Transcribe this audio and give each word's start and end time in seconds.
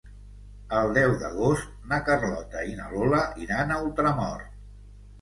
El 0.77 0.89
deu 0.97 1.13
d'agost 1.25 1.77
na 1.93 2.01
Carlota 2.09 2.65
i 2.73 2.75
na 2.83 2.91
Lola 2.97 3.23
iran 3.47 3.71
a 3.71 3.83
Ultramort. 3.89 4.61